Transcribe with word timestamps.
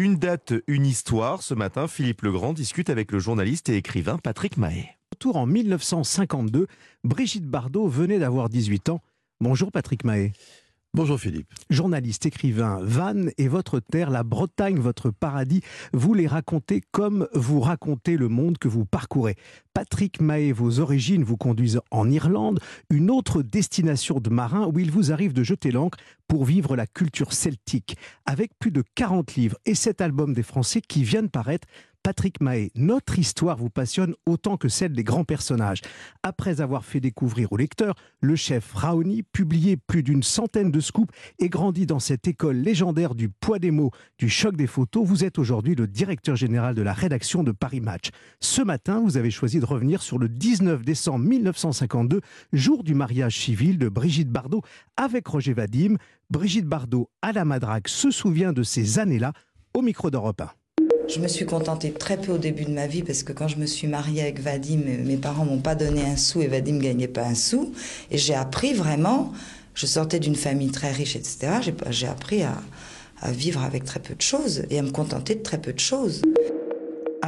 Une 0.00 0.14
date, 0.14 0.54
une 0.68 0.86
histoire. 0.86 1.42
Ce 1.42 1.54
matin, 1.54 1.88
Philippe 1.88 2.22
Legrand 2.22 2.52
discute 2.52 2.88
avec 2.88 3.10
le 3.10 3.18
journaliste 3.18 3.68
et 3.68 3.76
écrivain 3.76 4.16
Patrick 4.16 4.56
Mahé. 4.56 4.90
Retour 5.10 5.36
en 5.36 5.44
1952, 5.44 6.68
Brigitte 7.02 7.46
Bardot 7.46 7.88
venait 7.88 8.20
d'avoir 8.20 8.48
18 8.48 8.90
ans. 8.90 9.00
Bonjour 9.40 9.72
Patrick 9.72 10.04
Mahé. 10.04 10.34
Bonjour 10.98 11.20
Philippe. 11.20 11.46
Journaliste, 11.70 12.26
écrivain, 12.26 12.80
Vannes 12.82 13.30
et 13.38 13.46
votre 13.46 13.78
terre, 13.78 14.10
la 14.10 14.24
Bretagne, 14.24 14.80
votre 14.80 15.10
paradis, 15.12 15.60
vous 15.92 16.12
les 16.12 16.26
racontez 16.26 16.82
comme 16.90 17.28
vous 17.34 17.60
racontez 17.60 18.16
le 18.16 18.26
monde 18.26 18.58
que 18.58 18.66
vous 18.66 18.84
parcourez. 18.84 19.36
Patrick 19.74 20.20
Mahé, 20.20 20.50
vos 20.50 20.80
origines 20.80 21.22
vous 21.22 21.36
conduisent 21.36 21.80
en 21.92 22.10
Irlande, 22.10 22.58
une 22.90 23.12
autre 23.12 23.42
destination 23.42 24.18
de 24.18 24.28
marins 24.28 24.66
où 24.66 24.80
il 24.80 24.90
vous 24.90 25.12
arrive 25.12 25.32
de 25.32 25.44
jeter 25.44 25.70
l'ancre 25.70 25.98
pour 26.26 26.44
vivre 26.44 26.74
la 26.74 26.88
culture 26.88 27.32
celtique. 27.32 27.96
Avec 28.26 28.50
plus 28.58 28.72
de 28.72 28.82
40 28.96 29.36
livres 29.36 29.56
et 29.66 29.76
cet 29.76 30.00
album 30.00 30.34
des 30.34 30.42
Français 30.42 30.80
qui 30.80 31.04
vient 31.04 31.22
de 31.22 31.28
paraître, 31.28 31.68
Patrick 32.02 32.40
Mahé, 32.40 32.72
notre 32.74 33.18
histoire 33.18 33.58
vous 33.58 33.68
passionne 33.68 34.14
autant 34.24 34.56
que 34.56 34.68
celle 34.68 34.92
des 34.92 35.04
grands 35.04 35.24
personnages. 35.24 35.82
Après 36.22 36.60
avoir 36.60 36.84
fait 36.84 37.00
découvrir 37.00 37.52
aux 37.52 37.56
lecteurs 37.56 37.96
le 38.20 38.34
chef 38.34 38.72
Raoni, 38.72 39.22
publié 39.22 39.76
plus 39.76 40.02
d'une 40.02 40.22
centaine 40.22 40.70
de 40.70 40.80
scoops 40.80 41.12
et 41.38 41.48
grandi 41.48 41.84
dans 41.84 41.98
cette 41.98 42.26
école 42.26 42.56
légendaire 42.56 43.14
du 43.14 43.28
poids 43.28 43.58
des 43.58 43.70
mots, 43.70 43.90
du 44.18 44.30
choc 44.30 44.56
des 44.56 44.66
photos, 44.66 45.06
vous 45.06 45.24
êtes 45.24 45.38
aujourd'hui 45.38 45.74
le 45.74 45.86
directeur 45.86 46.34
général 46.34 46.74
de 46.74 46.82
la 46.82 46.94
rédaction 46.94 47.42
de 47.42 47.52
Paris 47.52 47.80
Match. 47.80 48.08
Ce 48.40 48.62
matin, 48.62 49.02
vous 49.04 49.16
avez 49.16 49.30
choisi 49.30 49.60
de 49.60 49.66
revenir 49.66 50.00
sur 50.00 50.18
le 50.18 50.28
19 50.28 50.82
décembre 50.82 51.26
1952, 51.26 52.20
jour 52.52 52.84
du 52.84 52.94
mariage 52.94 53.38
civil 53.38 53.76
de 53.76 53.88
Brigitte 53.88 54.30
Bardot 54.30 54.62
avec 54.96 55.26
Roger 55.26 55.52
Vadim. 55.52 55.96
Brigitte 56.30 56.66
Bardot, 56.66 57.10
à 57.20 57.32
la 57.32 57.44
Madrague, 57.44 57.88
se 57.88 58.10
souvient 58.10 58.52
de 58.52 58.62
ces 58.62 58.98
années-là 58.98 59.32
au 59.74 59.82
micro 59.82 60.10
d'Europe 60.10 60.40
1. 60.40 60.50
Je 61.08 61.20
me 61.20 61.28
suis 61.28 61.46
contentée 61.46 61.90
très 61.90 62.18
peu 62.18 62.32
au 62.32 62.38
début 62.38 62.64
de 62.64 62.70
ma 62.70 62.86
vie 62.86 63.02
parce 63.02 63.22
que 63.22 63.32
quand 63.32 63.48
je 63.48 63.56
me 63.56 63.64
suis 63.64 63.86
mariée 63.86 64.20
avec 64.20 64.40
Vadim, 64.40 64.80
mes 65.04 65.16
parents 65.16 65.46
m'ont 65.46 65.60
pas 65.60 65.74
donné 65.74 66.04
un 66.04 66.18
sou 66.18 66.42
et 66.42 66.46
Vadim 66.46 66.78
gagnait 66.78 67.08
pas 67.08 67.24
un 67.24 67.34
sou. 67.34 67.72
Et 68.10 68.18
j'ai 68.18 68.34
appris 68.34 68.74
vraiment, 68.74 69.32
je 69.74 69.86
sortais 69.86 70.20
d'une 70.20 70.36
famille 70.36 70.70
très 70.70 70.92
riche, 70.92 71.16
etc. 71.16 71.72
J'ai 71.88 72.06
appris 72.06 72.42
à, 72.42 72.60
à 73.22 73.32
vivre 73.32 73.62
avec 73.62 73.84
très 73.84 74.00
peu 74.00 74.14
de 74.14 74.20
choses 74.20 74.64
et 74.68 74.78
à 74.78 74.82
me 74.82 74.90
contenter 74.90 75.34
de 75.34 75.42
très 75.42 75.58
peu 75.58 75.72
de 75.72 75.80
choses 75.80 76.20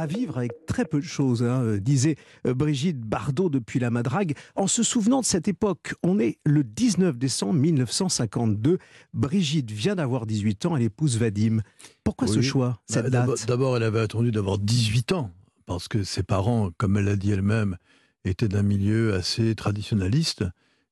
à 0.01 0.07
vivre 0.07 0.37
avec 0.37 0.65
très 0.65 0.85
peu 0.85 0.99
de 0.99 1.05
choses, 1.05 1.43
hein, 1.43 1.61
euh, 1.61 1.79
disait 1.79 2.15
euh, 2.47 2.53
Brigitte 2.55 2.99
Bardot 2.99 3.49
depuis 3.49 3.79
la 3.79 3.91
Madrague. 3.91 4.35
En 4.55 4.65
se 4.65 4.81
souvenant 4.81 5.21
de 5.21 5.25
cette 5.25 5.47
époque, 5.47 5.93
on 6.03 6.19
est 6.19 6.39
le 6.43 6.63
19 6.63 7.17
décembre 7.17 7.53
1952. 7.53 8.79
Brigitte 9.13 9.69
vient 9.71 9.95
d'avoir 9.95 10.25
18 10.25 10.65
ans, 10.65 10.75
elle 10.75 10.83
épouse 10.83 11.17
Vadim. 11.17 11.59
Pourquoi 12.03 12.27
ce 12.27 12.41
choix, 12.41 12.81
cette 12.87 13.03
bah, 13.11 13.27
date? 13.27 13.45
D'abord, 13.47 13.77
elle 13.77 13.83
avait 13.83 13.99
attendu 13.99 14.31
d'avoir 14.31 14.57
18 14.57 15.11
ans, 15.11 15.31
parce 15.67 15.87
que 15.87 16.03
ses 16.03 16.23
parents, 16.23 16.71
comme 16.77 16.97
elle 16.97 17.05
l'a 17.05 17.15
dit 17.15 17.31
elle-même, 17.31 17.77
étaient 18.25 18.47
d'un 18.47 18.63
milieu 18.63 19.13
assez 19.13 19.53
traditionnaliste 19.53 20.43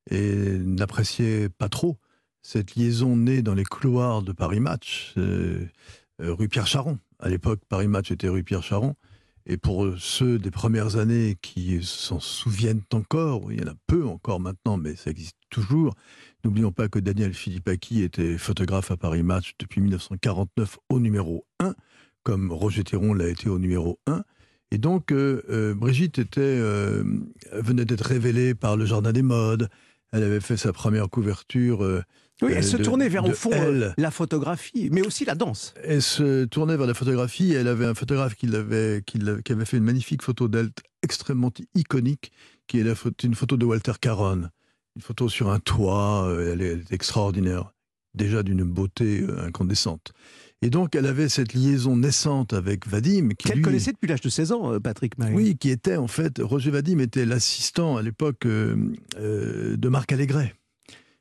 et 0.08 0.56
n'appréciaient 0.58 1.48
pas 1.48 1.68
trop 1.68 1.98
cette 2.42 2.76
liaison 2.76 3.16
née 3.16 3.42
dans 3.42 3.54
les 3.54 3.64
couloirs 3.64 4.22
de 4.22 4.32
Paris 4.32 4.60
Match, 4.60 5.14
euh, 5.18 5.66
rue 6.20 6.48
Pierre 6.48 6.66
Charon. 6.66 6.98
À 7.20 7.28
l'époque, 7.28 7.60
Paris 7.68 7.88
Match 7.88 8.10
était 8.10 8.28
rue 8.28 8.42
Pierre 8.42 8.62
Charon. 8.62 8.94
Et 9.46 9.56
pour 9.56 9.86
ceux 9.98 10.38
des 10.38 10.50
premières 10.50 10.96
années 10.96 11.36
qui 11.40 11.82
s'en 11.82 12.20
souviennent 12.20 12.82
encore, 12.92 13.50
il 13.50 13.60
y 13.60 13.64
en 13.64 13.72
a 13.72 13.74
peu 13.86 14.06
encore 14.06 14.38
maintenant, 14.38 14.76
mais 14.76 14.96
ça 14.96 15.10
existe 15.10 15.36
toujours. 15.48 15.94
N'oublions 16.44 16.72
pas 16.72 16.88
que 16.88 16.98
Daniel 16.98 17.34
Philippaki 17.34 18.02
était 18.02 18.38
photographe 18.38 18.90
à 18.90 18.96
Paris 18.96 19.22
Match 19.22 19.54
depuis 19.58 19.80
1949 19.80 20.78
au 20.88 21.00
numéro 21.00 21.46
1, 21.58 21.74
comme 22.22 22.52
Roger 22.52 22.84
Théron 22.84 23.14
l'a 23.14 23.28
été 23.28 23.48
au 23.48 23.58
numéro 23.58 23.98
1. 24.06 24.22
Et 24.72 24.78
donc, 24.78 25.10
euh, 25.10 25.42
euh, 25.50 25.74
Brigitte 25.74 26.18
était, 26.18 26.40
euh, 26.40 27.02
venait 27.52 27.84
d'être 27.84 28.06
révélée 28.06 28.54
par 28.54 28.76
le 28.76 28.84
Jardin 28.84 29.12
des 29.12 29.22
Modes. 29.22 29.68
Elle 30.12 30.24
avait 30.24 30.40
fait 30.40 30.56
sa 30.56 30.72
première 30.72 31.08
couverture 31.08 32.02
oui, 32.42 32.52
elle 32.56 32.64
se 32.64 32.76
tournait 32.76 33.08
vers, 33.08 33.24
au 33.24 33.32
fond, 33.32 33.50
la 33.96 34.10
photographie, 34.10 34.88
mais 34.92 35.02
aussi 35.02 35.24
la 35.24 35.34
danse. 35.34 35.74
Elle 35.82 36.02
se 36.02 36.44
tournait 36.44 36.76
vers 36.76 36.86
la 36.86 36.94
photographie. 36.94 37.52
Elle 37.52 37.68
avait 37.68 37.84
un 37.84 37.94
photographe 37.94 38.34
qui, 38.34 38.54
avait, 38.54 39.02
qui, 39.04 39.18
avait 39.52 39.64
fait 39.64 39.76
une 39.76 39.84
magnifique 39.84 40.22
photo 40.22 40.48
d'elle, 40.48 40.70
extrêmement 41.02 41.52
iconique, 41.74 42.32
qui 42.66 42.80
est 42.80 42.84
la, 42.84 42.94
une 43.22 43.34
photo 43.34 43.56
de 43.56 43.64
Walter 43.64 43.92
Caron. 44.00 44.48
Une 44.96 45.02
photo 45.02 45.28
sur 45.28 45.50
un 45.50 45.60
toit, 45.60 46.26
euh, 46.26 46.52
elle 46.52 46.62
est 46.62 46.92
extraordinaire, 46.92 47.72
déjà 48.14 48.42
d'une 48.42 48.64
beauté 48.64 49.22
euh, 49.22 49.46
incandescente. 49.46 50.12
Et 50.62 50.68
donc, 50.68 50.94
elle 50.94 51.06
avait 51.06 51.28
cette 51.28 51.54
liaison 51.54 51.96
naissante 51.96 52.52
avec 52.52 52.86
Vadim. 52.86 53.30
Qu'elle 53.38 53.62
connaissait 53.62 53.92
depuis 53.92 54.08
l'âge 54.08 54.20
de 54.20 54.28
16 54.28 54.52
ans, 54.52 54.74
euh, 54.74 54.80
Patrick 54.80 55.16
Marie. 55.16 55.34
Oui, 55.34 55.56
qui 55.56 55.70
était 55.70 55.96
en 55.96 56.08
fait. 56.08 56.38
Roger 56.38 56.70
Vadim 56.70 56.98
était 56.98 57.24
l'assistant 57.24 57.96
à 57.96 58.02
l'époque 58.02 58.46
de 58.46 59.88
Marc 59.88 60.12
Allégret 60.12 60.54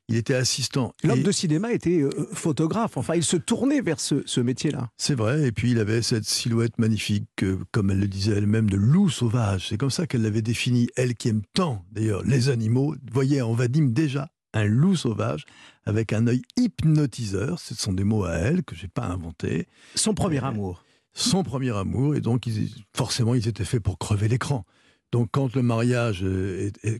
il 0.09 0.15
était 0.15 0.33
assistant. 0.33 0.95
L'homme 1.03 1.21
de 1.21 1.31
cinéma 1.31 1.71
était 1.71 2.01
euh, 2.01 2.09
photographe. 2.33 2.97
Enfin, 2.97 3.13
il 3.15 3.23
se 3.23 3.37
tournait 3.37 3.79
vers 3.79 3.99
ce, 3.99 4.39
métier-là. 4.39 4.89
C'est 4.97 5.13
vrai. 5.13 5.47
Et 5.47 5.51
puis, 5.51 5.71
il 5.71 5.79
avait 5.79 6.01
cette 6.01 6.25
silhouette 6.25 6.79
magnifique, 6.79 7.45
comme 7.71 7.91
elle 7.91 7.99
le 7.99 8.07
disait 8.07 8.33
elle-même, 8.33 8.69
de 8.69 8.75
loup 8.75 9.09
sauvage. 9.09 9.67
C'est 9.69 9.77
comme 9.77 9.91
ça 9.91 10.07
qu'elle 10.07 10.23
l'avait 10.23 10.41
défini. 10.41 10.89
Elle 10.95 11.13
qui 11.13 11.29
aime 11.29 11.43
tant, 11.53 11.85
d'ailleurs, 11.91 12.23
les 12.23 12.49
animaux, 12.49 12.95
voyait 13.11 13.41
en 13.41 13.53
Vadim 13.53 13.89
déjà 13.91 14.29
un 14.53 14.65
loup 14.65 14.95
sauvage 14.95 15.45
avec 15.85 16.13
un 16.13 16.27
œil 16.27 16.41
hypnotiseur. 16.57 17.59
Ce 17.59 17.75
sont 17.75 17.93
des 17.93 18.03
mots 18.03 18.25
à 18.25 18.33
elle 18.33 18.63
que 18.63 18.75
j'ai 18.75 18.87
pas 18.87 19.05
inventés. 19.05 19.67
Son 19.95 20.13
premier 20.13 20.39
euh, 20.39 20.47
amour. 20.47 20.83
Son 21.13 21.43
premier 21.43 21.75
amour. 21.75 22.15
Et 22.15 22.21
donc, 22.21 22.47
forcément, 22.95 23.35
ils 23.35 23.47
étaient 23.47 23.65
faits 23.65 23.81
pour 23.81 23.97
crever 23.97 24.27
l'écran. 24.27 24.65
Donc 25.11 25.29
quand 25.31 25.55
le 25.55 25.63
mariage, 25.63 26.23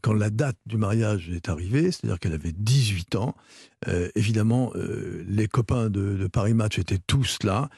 quand 0.01 0.13
la 0.13 0.31
date 0.31 0.57
du 0.65 0.77
mariage 0.77 1.29
est 1.29 1.47
arrivée, 1.47 1.91
c'est-à-dire 1.91 2.17
qu'elle 2.17 2.33
avait 2.33 2.53
18 2.53 3.15
ans, 3.15 3.35
euh, 3.87 4.09
évidemment, 4.15 4.71
euh, 4.75 5.23
les 5.27 5.47
copains 5.47 5.91
de, 5.91 6.25
Paris 6.25 6.55
Match 6.55 6.79
étaient 6.79 6.99
tous 7.05 7.37
là. 7.43 7.69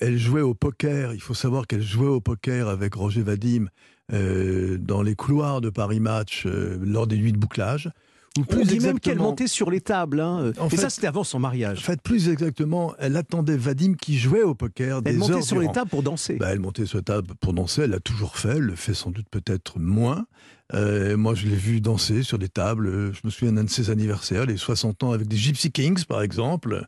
Elle 0.00 0.18
jouait 0.18 0.42
au 0.42 0.52
poker. 0.52 1.14
Il 1.14 1.22
faut 1.22 1.32
savoir 1.32 1.66
qu'elle 1.66 1.80
jouait 1.80 2.08
au 2.08 2.20
poker 2.20 2.68
avec 2.68 2.94
Roger 2.94 3.22
Vadim 3.22 3.68
dans 4.10 5.02
les 5.02 5.14
couloirs 5.14 5.62
de 5.62 5.70
Paris 5.70 6.00
Match 6.00 6.44
lors 6.44 7.06
des 7.06 7.16
nuits 7.16 7.32
de 7.32 7.38
bouclage. 7.38 7.90
On 8.38 8.62
dit 8.62 8.78
même 8.78 9.00
qu'elle 9.00 9.18
montait 9.18 9.48
sur 9.48 9.70
les 9.70 9.80
tables. 9.80 10.20
Hein. 10.20 10.52
Et 10.70 10.76
ça, 10.76 10.88
c'était 10.88 11.08
avant 11.08 11.24
son 11.24 11.40
mariage. 11.40 11.78
En 11.78 11.82
fait, 11.82 12.00
plus 12.00 12.28
exactement, 12.28 12.94
elle 12.98 13.16
attendait 13.16 13.56
Vadim 13.56 13.94
qui 13.94 14.18
jouait 14.18 14.42
au 14.42 14.54
poker. 14.54 15.02
Elle 15.04 15.16
montait 15.16 15.42
sur 15.42 15.58
les 15.58 15.70
tables 15.72 15.90
pour 15.90 16.02
danser. 16.02 16.34
Bah, 16.34 16.50
elle 16.52 16.60
montait 16.60 16.86
sur 16.86 16.98
les 16.98 17.04
tables 17.04 17.34
pour 17.40 17.52
danser. 17.52 17.82
Elle 17.82 17.90
l'a 17.90 18.00
toujours 18.00 18.36
fait. 18.36 18.56
Elle 18.56 18.62
le 18.62 18.76
fait 18.76 18.94
sans 18.94 19.10
doute 19.10 19.26
peut-être 19.30 19.78
moins. 19.78 20.26
Euh, 20.72 21.16
moi, 21.16 21.34
je 21.34 21.48
l'ai 21.48 21.56
vu 21.56 21.80
danser 21.80 22.22
sur 22.22 22.38
des 22.38 22.48
tables. 22.48 23.12
Je 23.12 23.20
me 23.24 23.30
souviens 23.30 23.52
d'un 23.52 23.64
de 23.64 23.70
ses 23.70 23.90
anniversaires, 23.90 24.46
les 24.46 24.56
60 24.56 25.02
ans, 25.02 25.10
avec 25.10 25.26
des 25.26 25.36
Gypsy 25.36 25.72
Kings, 25.72 26.04
par 26.04 26.22
exemple. 26.22 26.86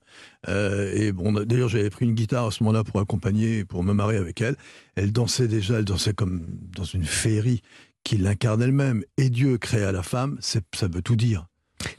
Euh, 0.48 0.92
et 0.94 1.10
bon, 1.10 1.32
d'ailleurs, 1.32 1.68
j'avais 1.68 1.90
pris 1.90 2.04
une 2.04 2.14
guitare 2.14 2.46
à 2.46 2.50
ce 2.52 2.62
moment-là 2.62 2.84
pour 2.84 3.00
accompagner, 3.00 3.64
pour 3.64 3.82
me 3.82 3.92
marier 3.92 4.18
avec 4.18 4.40
elle. 4.40 4.56
Elle 4.94 5.10
dansait 5.10 5.48
déjà, 5.48 5.78
elle 5.78 5.84
dansait 5.84 6.14
comme 6.14 6.46
dans 6.76 6.84
une 6.84 7.04
féerie 7.04 7.62
qui 8.04 8.16
l'incarne 8.16 8.62
elle-même. 8.62 9.04
Et 9.16 9.30
Dieu 9.30 9.58
créa 9.58 9.92
la 9.92 10.02
femme, 10.02 10.38
ça 10.40 10.88
veut 10.88 11.02
tout 11.02 11.16
dire. 11.16 11.46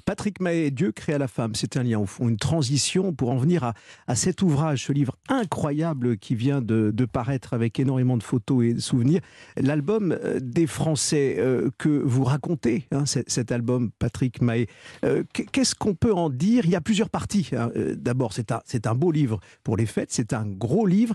Patrick 0.05 0.39
Mahé, 0.39 0.71
Dieu 0.71 0.91
créa 0.91 1.17
la 1.17 1.27
femme, 1.27 1.55
c'est 1.55 1.77
un 1.77 1.83
lien 1.83 1.99
au 1.99 2.05
fond, 2.05 2.29
une 2.29 2.37
transition 2.37 3.13
pour 3.13 3.29
en 3.29 3.37
venir 3.37 3.73
à, 4.07 4.15
cet 4.15 4.41
ouvrage, 4.41 4.85
ce 4.85 4.93
livre 4.93 5.17
incroyable 5.29 6.17
qui 6.17 6.35
vient 6.35 6.61
de, 6.61 6.91
paraître 7.11 7.53
avec 7.53 7.79
énormément 7.79 8.17
de 8.17 8.23
photos 8.23 8.63
et 8.63 8.73
de 8.73 8.79
souvenirs. 8.79 9.21
L'album 9.57 10.11
euh, 10.11 10.39
des 10.41 10.67
Français 10.67 11.35
euh, 11.37 11.69
que 11.77 11.89
vous 11.89 12.23
racontez, 12.23 12.87
hein, 12.91 13.03
cet 13.05 13.51
album, 13.51 13.91
Patrick 13.99 14.41
Mahé. 14.41 14.67
Euh, 15.05 15.23
qu'est-ce 15.33 15.75
qu'on 15.75 15.95
peut 15.95 16.13
en 16.13 16.29
dire? 16.29 16.65
Il 16.65 16.71
y 16.71 16.75
a 16.75 16.81
plusieurs 16.81 17.09
parties. 17.09 17.49
Hein. 17.55 17.71
D'abord, 17.95 18.33
c'est 18.33 18.51
un, 18.51 18.61
un 18.85 18.95
beau 18.95 19.11
livre 19.11 19.39
pour 19.63 19.77
les 19.77 19.85
fêtes, 19.85 20.11
c'est 20.11 20.33
un 20.33 20.45
gros 20.45 20.85
livre 20.85 21.13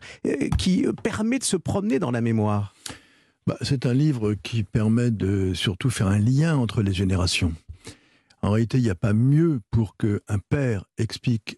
qui 0.58 0.86
permet 1.02 1.38
de 1.38 1.44
se 1.44 1.56
promener 1.56 1.98
dans 1.98 2.10
la 2.10 2.20
mémoire. 2.20 2.74
Bah, 3.48 3.56
c'est 3.62 3.86
un 3.86 3.94
livre 3.94 4.34
qui 4.34 4.62
permet 4.62 5.10
de 5.10 5.54
surtout 5.54 5.88
faire 5.88 6.08
un 6.08 6.18
lien 6.18 6.58
entre 6.58 6.82
les 6.82 6.92
générations. 6.92 7.54
En 8.42 8.50
réalité, 8.50 8.76
il 8.76 8.84
n'y 8.84 8.90
a 8.90 8.94
pas 8.94 9.14
mieux 9.14 9.60
pour 9.70 9.96
qu'un 9.96 10.38
père 10.50 10.84
explique 10.98 11.56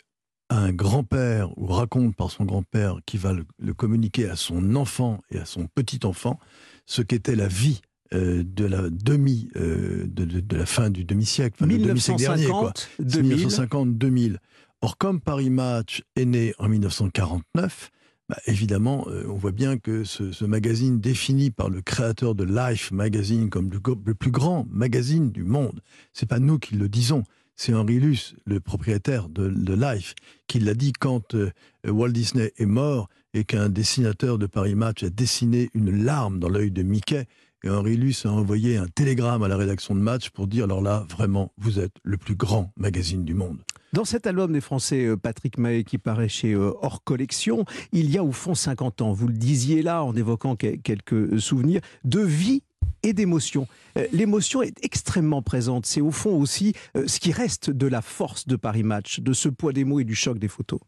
à 0.50 0.58
un 0.58 0.72
grand-père 0.72 1.50
ou 1.58 1.66
raconte 1.66 2.14
par 2.14 2.31
son 2.31 2.44
grand-père 2.44 3.00
qui 3.06 3.16
va 3.16 3.32
le, 3.32 3.75
communiquer 3.75 4.28
à 4.28 4.37
son 4.37 4.76
enfant 4.76 5.20
et 5.32 5.38
à 5.38 5.44
son 5.44 5.66
petit-enfant 5.75 6.38
ce 6.87 7.02
qu'était 7.02 7.34
la 7.34 7.48
vie 7.48 7.81
euh, 8.14 8.44
de 8.46 8.66
la 8.66 8.88
demi 8.88 9.48
euh, 9.56 10.06
de, 10.06 10.56
la 10.56 10.66
fin 10.66 10.90
du 10.90 11.02
demi-siècle, 11.02 11.56
enfin, 11.58 11.66
1950, 11.66 12.88
1950-2000. 13.02 14.37
Or, 14.81 14.96
comme 14.96 15.20
Paris 15.20 15.50
Match 15.50 16.04
est 16.14 16.25
né 16.25 16.54
en 16.60 16.69
1949, 16.69 17.90
bah, 18.30 18.36
évidemment, 18.46 19.08
euh, 19.08 19.24
on 19.28 19.34
voit 19.34 19.50
bien 19.50 19.76
que 19.76 20.04
ce, 20.04 20.44
magazine 20.44 21.00
défini 21.00 21.50
par 21.50 21.68
le 21.68 21.82
créateur 21.82 22.36
de 22.36 22.44
Life 22.44 22.92
Magazine 22.92 23.50
comme 23.50 23.68
le, 23.72 24.14
plus 24.14 24.30
grand 24.30 24.68
magazine 24.70 25.32
du 25.32 25.42
monde, 25.42 25.80
c'est 26.12 26.28
pas 26.28 26.38
nous 26.38 26.60
qui 26.60 26.76
le 26.76 26.88
disons, 26.88 27.24
c'est 27.56 27.74
Henri 27.74 27.98
Luce, 27.98 28.36
le 28.46 28.60
propriétaire 28.60 29.28
de, 29.28 29.74
Life, 29.74 30.14
qui 30.46 30.60
l'a 30.60 30.74
dit 30.74 30.92
quand 30.92 31.34
euh, 31.34 31.50
Walt 31.84 32.10
Disney 32.10 32.52
est 32.56 32.66
mort. 32.66 33.08
et 33.34 33.42
qu'un 33.42 33.68
dessinateur 33.68 34.38
de 34.38 34.46
Paris 34.46 34.76
Match 34.76 35.02
a 35.02 35.10
dessiné 35.10 35.68
une 35.74 36.04
larme 36.04 36.38
dans 36.38 36.48
l'œil 36.48 36.70
de 36.70 36.84
Mickey. 36.84 37.26
Et 37.64 37.68
Henri 37.68 37.96
Luce 37.96 38.26
a 38.26 38.30
envoyé 38.30 38.76
un 38.76 38.86
télégramme 38.86 39.42
à 39.42 39.48
la 39.48 39.56
rédaction 39.56 39.96
de 39.96 40.00
Match 40.00 40.30
pour 40.30 40.46
dire 40.46 40.64
alors 40.64 40.82
là, 40.82 41.04
vraiment, 41.10 41.52
vous 41.58 41.80
êtes 41.80 41.96
le 42.04 42.16
plus 42.16 42.36
grand 42.36 42.72
magazine 42.76 43.24
du 43.24 43.34
monde. 43.34 43.58
Dans 43.92 44.04
cet 44.04 44.28
album 44.28 44.52
des 44.52 44.60
Français, 44.60 45.04
euh, 45.04 45.16
Patrick 45.16 45.58
Mahé, 45.58 45.82
qui 45.82 45.98
paraît 45.98 46.28
chez 46.28 46.52
euh, 46.52 46.72
Hors 46.81 47.02
Collection, 47.02 47.64
il 47.92 48.08
y 48.10 48.19
a 48.19 48.25
au 48.25 48.31
fond 48.31 48.54
50 48.54 49.02
ans, 49.02 49.12
vous 49.12 49.26
le 49.26 49.34
disiez 49.34 49.82
là 49.82 50.04
en 50.04 50.14
évoquant 50.14 50.54
quelques 50.54 51.40
souvenirs, 51.40 51.81
de 52.04 52.20
vie 52.20 52.62
et 53.02 53.12
d'émotion. 53.12 53.66
Euh, 53.98 54.06
l'émotion 54.12 54.62
est 54.62 54.84
extrêmement 54.84 55.42
présente. 55.42 55.87
C'est 55.87 56.00
au 56.00 56.12
fond 56.12 56.38
aussi 56.38 56.75
ce 56.94 57.19
qui 57.19 57.32
reste 57.32 57.70
de 57.70 57.88
la 57.88 58.00
force 58.00 58.46
de 58.46 58.54
Paris 58.54 58.84
Match, 58.84 59.19
de 59.19 59.32
ce 59.32 59.48
poids 59.48 59.72
des 59.72 59.84
mots 59.84 59.98
et 59.98 60.04
du 60.04 60.14
choc 60.14 60.38
des 60.38 60.48
photos. 60.48 60.78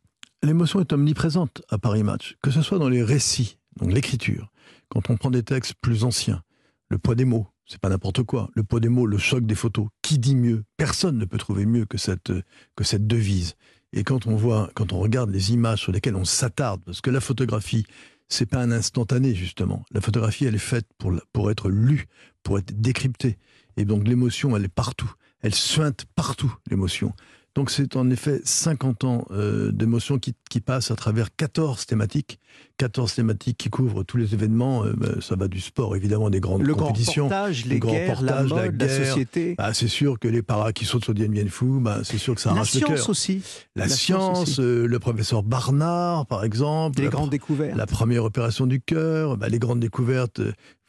L'émotion 0.44 0.80
est 0.80 0.92
omniprésente 0.92 1.62
à 1.70 1.78
Paris 1.78 2.04
Match, 2.04 2.36
que 2.40 2.52
ce 2.52 2.62
soit 2.62 2.78
dans 2.78 2.88
les 2.88 3.02
récits, 3.02 3.58
donc 3.80 3.92
l'écriture, 3.92 4.52
quand 4.88 5.10
on 5.10 5.16
prend 5.16 5.30
des 5.30 5.42
textes 5.42 5.74
plus 5.80 6.04
anciens, 6.04 6.42
le 6.88 6.98
poids 6.98 7.14
des 7.14 7.24
mots, 7.24 7.48
c'est 7.66 7.80
pas 7.80 7.88
n'importe 7.88 8.22
quoi. 8.22 8.50
Le 8.54 8.64
poids 8.64 8.80
des 8.80 8.88
mots, 8.88 9.06
le 9.06 9.18
choc 9.18 9.46
des 9.46 9.54
photos. 9.54 9.88
Qui 10.02 10.18
dit 10.18 10.34
mieux? 10.36 10.64
Personne 10.76 11.18
ne 11.18 11.24
peut 11.24 11.38
trouver 11.38 11.66
mieux 11.66 11.84
que 11.84 11.98
cette, 11.98 12.32
que 12.76 12.84
cette 12.84 13.06
devise. 13.06 13.54
Et 13.92 14.04
quand 14.04 14.26
on 14.26 14.36
voit, 14.36 14.70
quand 14.74 14.92
on 14.92 14.98
regarde 14.98 15.30
les 15.30 15.52
images 15.52 15.80
sur 15.80 15.92
lesquelles 15.92 16.16
on 16.16 16.24
s'attarde, 16.24 16.82
parce 16.84 17.00
que 17.00 17.10
la 17.10 17.20
photographie, 17.20 17.84
c'est 18.28 18.46
pas 18.46 18.60
un 18.62 18.70
instantané 18.72 19.34
justement. 19.34 19.84
La 19.90 20.00
photographie, 20.00 20.46
elle 20.46 20.54
est 20.54 20.58
faite 20.58 20.86
pour, 20.98 21.12
pour 21.32 21.50
être 21.50 21.68
lue, 21.68 22.06
pour 22.42 22.58
être 22.58 22.80
décryptée. 22.80 23.38
Et 23.76 23.84
donc 23.84 24.06
l'émotion, 24.08 24.56
elle 24.56 24.64
est 24.64 24.68
partout. 24.68 25.12
Elle 25.40 25.54
suinte 25.54 26.06
partout, 26.14 26.54
l'émotion. 26.70 27.14
Donc 27.54 27.70
c'est 27.70 27.96
en 27.96 28.08
effet 28.10 28.40
50 28.44 29.04
ans 29.04 29.26
euh, 29.30 29.72
d'émotion 29.72 30.18
qui, 30.18 30.34
qui 30.48 30.60
passent 30.60 30.90
à 30.90 30.96
travers 30.96 31.34
14 31.36 31.84
thématiques, 31.84 32.40
14 32.78 33.14
thématiques 33.14 33.58
qui 33.58 33.68
couvrent 33.68 34.04
tous 34.04 34.16
les 34.16 34.32
événements. 34.32 34.86
Euh, 34.86 34.94
bah, 34.96 35.08
ça 35.20 35.36
va 35.36 35.48
du 35.48 35.60
sport, 35.60 35.94
évidemment, 35.94 36.30
des 36.30 36.40
grandes 36.40 36.62
le 36.62 36.74
compétitions. 36.74 37.28
Grand 37.28 37.42
reportage, 37.42 37.66
les 37.66 37.78
grands 37.78 37.92
guerres, 37.92 38.22
la, 38.22 38.42
mode, 38.44 38.80
la, 38.80 38.88
société. 38.88 39.54
Bah, 39.58 39.74
c'est 39.74 39.88
sûr 39.88 40.18
que 40.18 40.28
les 40.28 40.40
paras 40.40 40.72
qui 40.72 40.86
sautent 40.86 41.04
sur 41.04 41.12
deviennent 41.12 41.50
fous, 41.50 41.78
bah, 41.78 42.00
c'est 42.04 42.16
sûr 42.16 42.34
que 42.34 42.40
ça 42.40 42.52
arrache 42.52 42.74
le 42.74 42.80
cœur. 42.80 42.90
La 42.90 42.96
science 42.96 43.08
aussi. 43.10 43.42
La, 43.76 43.88
science, 43.88 44.58
euh, 44.58 44.86
le 44.86 44.98
professeur 44.98 45.42
Barnard, 45.42 46.24
par 46.26 46.44
exemple. 46.44 47.02
Les 47.02 47.08
grandes 47.08 47.30
découvertes. 47.30 47.76
La 47.76 47.86
première 47.86 48.24
opération 48.24 48.66
du 48.66 48.80
cœur, 48.80 49.36
bah, 49.36 49.50
les 49.50 49.58
grandes 49.58 49.80
découvertes. 49.80 50.40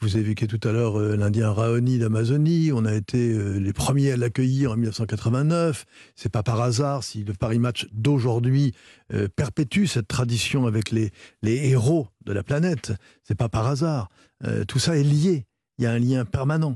Vous 0.04 0.18
évoqué 0.18 0.48
tout 0.48 0.60
à 0.68 0.74
l'heure 0.74 1.00
l'Indien 1.00 1.50
Raoni 1.54 1.98
d'Amazonie. 1.98 2.74
On 2.74 2.84
a 2.84 2.94
été 2.94 3.34
les 3.58 3.72
premiers 3.72 4.12
à 4.12 4.18
l'accueillir 4.18 4.72
en 4.72 4.76
1989. 4.76 5.86
C'est 6.18 6.30
pas 6.30 6.44
par 6.44 6.60
hasard 6.60 7.06
si 7.06 7.24
le 7.24 7.32
Paris 7.34 7.58
Match 7.58 7.88
d'aujourd'hui 7.94 8.74
perpétue 9.38 9.86
cette 9.86 10.10
tradition 10.10 10.66
avec 10.68 10.92
les, 10.92 11.12
les 11.42 11.70
héros 11.70 12.10
de 12.26 12.34
la 12.34 12.44
planète. 12.44 12.92
C'est 13.24 13.38
pas 13.38 13.48
par 13.48 13.66
hasard. 13.66 14.10
tout 14.68 14.78
ça 14.78 14.98
est 14.98 15.04
lié. 15.04 15.46
Il 15.78 15.86
y 15.86 15.88
a 15.88 15.94
un 15.94 16.00
lien 16.00 16.26
permanent. 16.26 16.76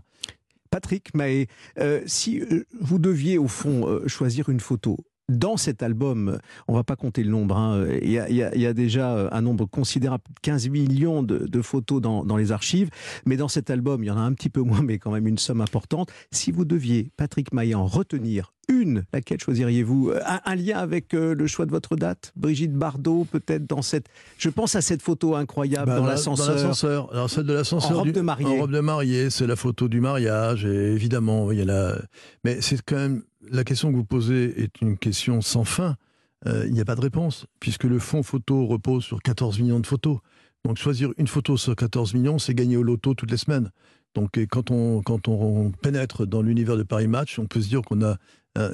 Patrick 0.69 1.13
Mahé, 1.13 1.49
si 2.05 2.41
vous 2.79 2.97
deviez 2.97 3.37
au 3.37 3.49
fond 3.49 4.07
choisir 4.07 4.47
une 4.47 4.61
photo, 4.61 4.97
dans 5.29 5.57
cet 5.57 5.83
album, 5.83 6.39
on 6.67 6.73
va 6.73 6.83
pas 6.83 6.95
compter 6.95 7.23
le 7.23 7.29
nombre, 7.29 7.57
hein, 7.57 7.85
il, 8.01 8.11
y 8.11 8.19
a, 8.65 8.73
déjà 8.73 9.29
un 9.31 9.41
nombre 9.41 9.65
considérable, 9.65 10.23
15 10.41 10.69
millions 10.69 11.23
de, 11.23 11.61
photos 11.61 12.01
dans, 12.01 12.37
les 12.37 12.51
archives, 12.51 12.89
mais 13.25 13.35
dans 13.35 13.47
cet 13.47 13.69
album, 13.69 14.03
il 14.03 14.07
y 14.07 14.11
en 14.11 14.17
a 14.17 14.21
un 14.21 14.33
petit 14.33 14.49
peu 14.49 14.61
moins, 14.61 14.81
mais 14.81 14.99
quand 14.99 15.11
même 15.11 15.27
une 15.27 15.37
somme 15.37 15.61
importante. 15.61 16.11
Si 16.31 16.51
vous 16.51 16.65
deviez, 16.65 17.11
Patrick 17.17 17.49
en 17.73 17.85
retenir 17.85 18.53
une, 18.69 18.76
laquelle 19.13 19.39
choisiriez-vous? 19.39 20.11
Un, 20.45 20.55
lien 20.55 20.77
avec 20.77 21.13
euh, 21.13 21.35
le 21.35 21.47
choix 21.47 21.65
de 21.65 21.71
votre 21.71 21.95
date? 21.95 22.31
Brigitte 22.35 22.73
Bardot, 22.73 23.25
peut-être 23.29 23.67
dans 23.67 23.81
cette... 23.81 24.07
Je 24.37 24.49
pense 24.49 24.75
à 24.75 24.81
cette 24.81 25.01
photo 25.01 25.35
incroyable 25.35 25.87
bah, 25.87 25.97
dans 25.97 26.05
l'ascenseur. 26.05 26.47
Dans 26.47 26.53
l'ascenseur, 26.53 27.11
alors 27.11 27.29
celle 27.29 27.45
de 27.45 27.53
l'ascenseur... 27.53 27.99
En 27.99 28.03
robe 28.03 28.11
de 28.11 28.21
mariée. 28.21 28.45
En 28.45 28.61
robe 28.61 28.71
de 28.71 28.79
mariée, 28.79 29.29
c'est 29.29 29.47
la 29.47 29.55
photo 29.55 29.87
du 29.87 30.01
mariage, 30.01 30.65
et 30.65 30.93
évidemment, 30.93 31.51
il 31.51 31.59
y 31.59 31.61
a 31.61 31.65
la... 31.65 31.97
Mais 32.43 32.61
c'est 32.61 32.81
quand 32.81 32.95
même 32.95 33.23
la 33.51 33.63
question 33.63 33.91
que 33.91 33.95
vous 33.95 34.05
posez 34.05 34.61
est 34.61 34.81
une 34.81 34.97
question 34.97 35.41
sans 35.41 35.63
fin. 35.63 35.95
Euh, 36.45 36.65
il 36.67 36.73
n'y 36.73 36.81
a 36.81 36.85
pas 36.85 36.95
de 36.95 37.01
réponse, 37.01 37.45
puisque 37.59 37.85
le 37.85 37.99
fond 37.99 38.23
photo 38.23 38.65
repose 38.67 39.03
sur 39.03 39.21
14 39.21 39.59
millions 39.59 39.79
de 39.79 39.87
photos. 39.87 40.19
Donc 40.65 40.77
choisir 40.77 41.11
une 41.17 41.27
photo 41.27 41.57
sur 41.57 41.75
14 41.75 42.13
millions, 42.13 42.39
c'est 42.39 42.53
gagner 42.53 42.77
au 42.77 42.83
loto 42.83 43.13
toutes 43.13 43.31
les 43.31 43.37
semaines. 43.37 43.71
Donc 44.17 44.39
quand 44.49 44.71
on, 44.71 45.71
pénètre 45.83 46.25
dans 46.25 46.41
l'univers 46.41 46.75
de 46.75 46.81
Paris 46.81 47.07
Match, 47.07 47.37
on 47.37 47.45
peut 47.45 47.61
se 47.61 47.69
dire 47.69 47.83
qu'on 47.83 48.03
a 48.03 48.17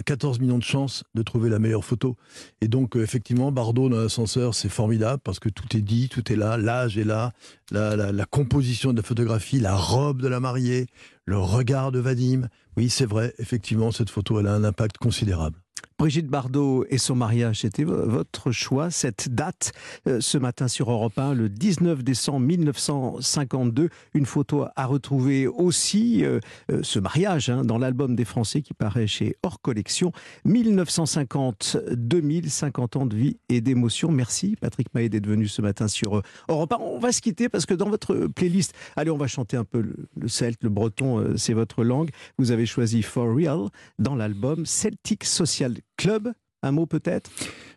14 0.05 0.37
euh, 0.37 0.41
millions 0.41 0.57
de 0.57 0.63
chances 0.63 1.03
de 1.15 1.21
trouver 1.21 1.49
la 1.49 1.59
meilleure 1.59 1.83
photo. 1.83 2.15
Et 2.61 2.69
donc, 2.69 2.95
euh, 2.95 3.03
effectivement, 3.03 3.51
Bardot 3.51 3.89
dans 3.89 3.99
l'ascenseur, 3.99 4.55
c'est 4.55 4.69
formidable 4.69 5.21
parce 5.21 5.39
que 5.39 5.49
tout 5.49 5.75
est 5.75 5.81
dit, 5.81 6.07
tout 6.07 6.31
est 6.31 6.37
là, 6.37 6.55
l'âge 6.55 6.97
est 6.97 7.03
là, 7.03 7.33
la, 7.71 8.13
la, 8.13 8.25
composition 8.25 8.93
de 8.93 8.97
la 8.97 9.03
photographie, 9.03 9.59
la 9.59 9.75
robe 9.75 10.21
de 10.21 10.29
la 10.29 10.39
mariée, 10.39 10.87
le 11.25 11.37
regard 11.37 11.91
de 11.91 11.99
Vadim. 11.99 12.47
Oui, 12.77 12.89
c'est 12.89 13.05
vrai, 13.05 13.33
effectivement, 13.37 13.91
cette 13.91 14.09
photo, 14.09 14.39
elle 14.39 14.47
a 14.47 14.53
un 14.53 14.63
impact 14.63 14.97
considérable. 14.97 15.57
Brigitte 16.03 16.27
Bardot 16.27 16.83
et 16.89 16.97
son 16.97 17.15
mariage, 17.15 17.61
c'était 17.61 17.85
votre 17.85 18.51
choix, 18.51 18.91
cette 18.91 19.33
date, 19.33 19.71
euh, 20.05 20.19
ce 20.19 20.37
matin 20.37 20.67
sur 20.67 20.91
Europe 20.91 21.17
1, 21.17 21.33
le 21.33 21.47
19 21.47 22.03
décembre 22.03 22.45
1952. 22.45 23.87
Une 24.13 24.25
photo 24.25 24.65
à 24.75 24.85
retrouver 24.85 25.47
aussi, 25.47 26.25
euh, 26.25 26.41
euh, 26.69 26.81
ce 26.83 26.99
mariage, 26.99 27.49
hein, 27.49 27.63
dans 27.63 27.77
l'album 27.77 28.17
des 28.17 28.25
Français 28.25 28.61
qui 28.61 28.73
paraît 28.73 29.07
chez 29.07 29.37
Hors 29.43 29.61
Collection. 29.61 30.11
1950-2000, 30.45 32.49
50 32.49 32.97
ans 32.97 33.05
de 33.05 33.15
vie 33.15 33.37
et 33.47 33.61
d'émotion. 33.61 34.11
Merci 34.11 34.57
Patrick 34.59 34.93
Maé 34.93 35.07
d'être 35.07 35.27
venu 35.27 35.47
ce 35.47 35.61
matin 35.61 35.87
sur 35.87 36.21
Europe 36.49 36.73
1. 36.73 36.79
On 36.81 36.99
va 36.99 37.13
se 37.13 37.21
quitter 37.21 37.47
parce 37.47 37.65
que 37.65 37.75
dans 37.75 37.89
votre 37.89 38.27
playlist, 38.27 38.73
allez, 38.97 39.09
on 39.09 39.15
va 39.15 39.27
chanter 39.27 39.55
un 39.55 39.63
peu 39.63 39.79
le, 39.79 39.95
le 40.19 40.27
celte, 40.27 40.61
le 40.63 40.69
breton, 40.69 41.37
c'est 41.37 41.53
votre 41.53 41.85
langue. 41.85 42.09
Vous 42.37 42.51
avez 42.51 42.65
choisi 42.65 43.03
For 43.03 43.33
Real 43.33 43.69
dans 43.99 44.15
l'album 44.15 44.65
Celtic 44.65 45.23
Social 45.23 45.77
Club, 46.03 46.33
un 46.61 46.71
mot 46.71 46.85
peut-être 46.85 47.29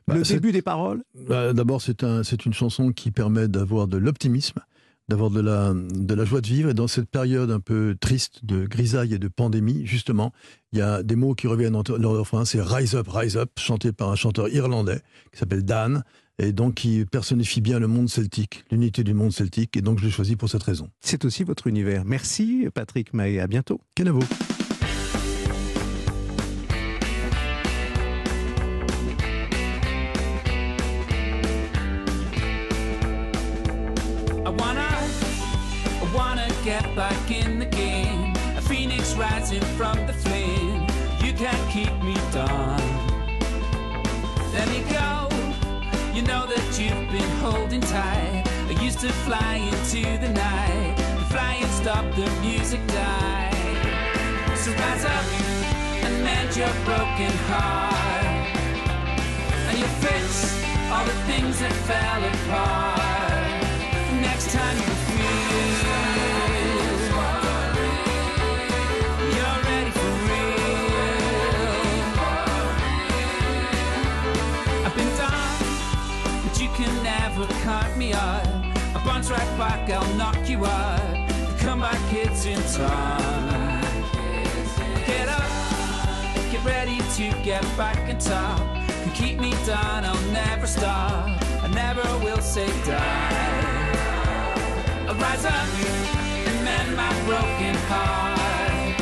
bah, 0.07 0.15
Le 0.15 0.23
début 0.23 0.53
des 0.53 0.63
paroles 0.63 1.03
bah, 1.29 1.53
D'abord, 1.53 1.83
c'est 1.83 2.05
un, 2.05 2.23
une 2.23 2.53
chanson 2.53 2.93
qui 2.93 3.11
permet 3.11 3.49
d'avoir 3.49 3.89
de 3.89 3.97
l'optimisme, 3.97 4.61
d'avoir 5.09 5.31
de 5.31 5.41
la, 5.41 5.75
de 5.75 6.15
la 6.15 6.25
joie 6.25 6.41
de 6.41 6.47
vivre. 6.47 6.71
Et 6.71 6.75
dans 6.75 6.89
cette 6.89 7.11
période 7.11 7.51
un 7.51 7.61
peu 7.61 7.97
triste 8.01 8.45
de 8.45 8.67
grisaille 8.67 9.15
et 9.15 9.19
de 9.19 9.29
pandémie, 9.29 9.87
justement, 9.87 10.33
il 10.73 10.79
y 10.79 10.83
a 10.83 11.03
des 11.03 11.17
mots 11.17 11.35
qui 11.35 11.47
reviennent 11.47 11.73
dans 11.73 11.97
leur 11.99 12.13
refrain. 12.13 12.45
C'est 12.45 12.61
Rise 12.61 12.95
Up, 12.95 13.07
Rise 13.09 13.37
Up, 13.37 13.51
chanté 13.59 13.93
par 13.93 14.11
un 14.11 14.17
chanteur 14.17 14.49
irlandais 14.49 15.01
qui 15.33 15.39
s'appelle 15.39 15.65
Dan. 15.65 16.03
Et 16.39 16.53
donc 16.53 16.75
qui 16.75 17.07
personnifie 17.07 17.63
bien 17.63 17.79
le 17.79 17.87
monde 17.87 18.11
celtique, 18.11 18.65
l'unité 18.71 19.03
du 19.03 19.15
monde 19.15 19.33
celtique. 19.33 19.75
Et 19.75 19.81
donc 19.81 19.99
je 20.01 20.05
l'ai 20.05 20.11
choisi 20.11 20.37
pour 20.37 20.51
cette 20.51 20.65
raison. 20.65 20.91
C'est 21.01 21.25
aussi 21.25 21.45
votre 21.45 21.67
univers. 21.67 22.05
Merci 22.05 22.69
Patrick 22.75 23.15
Mahé. 23.15 23.41
À 23.41 23.47
bientôt. 23.47 23.81
Canavo. 36.67 36.97
back 36.97 37.31
in 37.31 37.59
the 37.59 37.67
game. 37.67 38.33
A 38.57 38.61
phoenix 38.61 39.15
rising 39.15 39.63
from 39.77 39.97
the 40.07 40.13
flame. 40.13 40.83
You 41.23 41.33
can't 41.33 41.71
keep 41.71 41.93
me 42.03 42.15
down. 42.33 42.81
Let 44.53 44.67
me 44.75 44.81
go. 44.91 45.29
You 46.15 46.23
know 46.23 46.47
that 46.47 46.67
you've 46.81 47.11
been 47.13 47.33
holding 47.45 47.83
tight. 47.83 48.45
I 48.69 48.83
used 48.83 49.01
to 49.01 49.13
fly 49.27 49.57
into 49.71 50.03
the 50.19 50.31
night. 50.33 50.97
The 51.19 51.27
flying 51.35 51.71
stopped, 51.81 52.17
the 52.17 52.29
music 52.41 52.81
died. 52.89 53.55
So 54.57 54.73
rise 54.73 55.05
up 55.05 55.27
and 56.05 56.25
mend 56.25 56.57
your 56.57 56.75
broken 56.85 57.33
heart. 57.51 58.49
And 59.69 59.79
you 59.79 59.87
fix 60.05 60.57
all 60.91 61.05
the 61.05 61.19
things 61.31 61.61
that 61.61 61.73
fell 61.89 62.23
apart. 62.33 63.07
Next 64.23 64.51
time 64.51 64.96
you 77.39 77.47
right 79.31 79.59
back, 79.59 79.91
I'll 79.91 80.15
knock 80.15 80.49
you 80.49 80.65
out. 80.65 81.29
Come 81.59 81.81
back, 81.81 81.99
kids, 82.11 82.47
in 82.47 82.61
time. 82.75 83.83
Get 85.07 85.29
up, 85.29 85.51
get 86.51 86.65
ready 86.65 86.99
to 87.17 87.31
get 87.43 87.63
back 87.77 88.09
in 88.09 88.19
top. 88.19 88.59
Can 88.87 89.13
keep 89.13 89.39
me 89.39 89.51
down, 89.67 90.05
I'll 90.05 90.33
never 90.33 90.67
stop. 90.67 91.29
I 91.63 91.69
never 91.69 92.03
will 92.25 92.41
say 92.41 92.67
die. 92.85 93.47
I'll 95.09 95.15
rise 95.15 95.45
up 95.45 95.69
and 96.49 96.65
mend 96.65 96.97
my 96.97 97.13
broken 97.25 97.75
heart. 97.91 99.01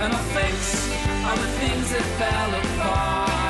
And 0.00 0.12
I'll 0.12 0.28
fix 0.34 0.90
all 1.26 1.36
the 1.36 1.52
things 1.60 1.90
that 1.90 2.06
fell 2.18 2.54
apart. 2.60 3.41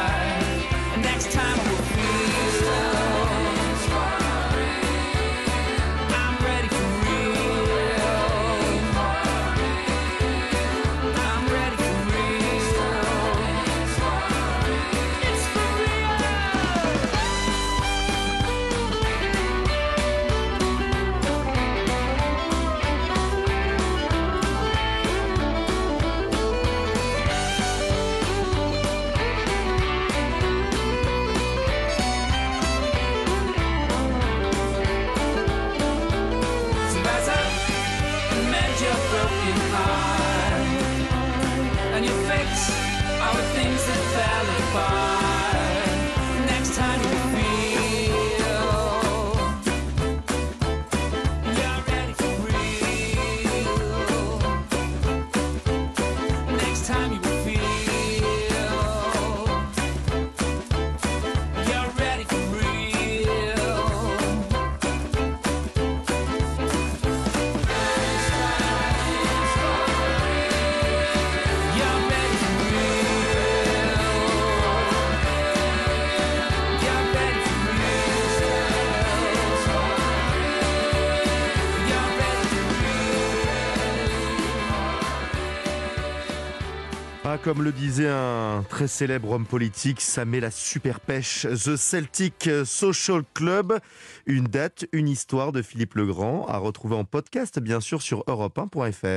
Comme 87.42 87.62
le 87.62 87.72
disait 87.72 88.08
un 88.08 88.64
très 88.68 88.86
célèbre 88.86 89.32
homme 89.32 89.46
politique, 89.46 90.00
ça 90.00 90.24
met 90.24 90.38
la 90.38 90.50
super 90.50 91.00
pêche. 91.00 91.42
The 91.42 91.76
Celtic 91.76 92.48
Social 92.64 93.22
Club. 93.34 93.78
Une 94.26 94.44
date, 94.44 94.86
une 94.92 95.08
histoire 95.08 95.50
de 95.50 95.60
Philippe 95.60 95.94
Legrand 95.94 96.46
à 96.46 96.58
retrouver 96.58 96.94
en 96.94 97.04
podcast, 97.04 97.58
bien 97.58 97.80
sûr, 97.80 98.00
sur 98.00 98.24
europe1.fr. 98.28 99.06